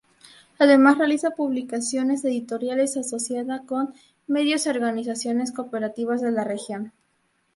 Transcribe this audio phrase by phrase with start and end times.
[0.57, 3.93] Además, realiza publicaciones editoriales asociada con
[4.25, 6.91] medios y organizaciones cooperativas de la región.